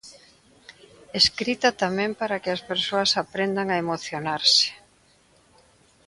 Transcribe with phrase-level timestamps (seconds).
[1.21, 4.69] Escrita tamén para que as persoas aprendan a emocionarse.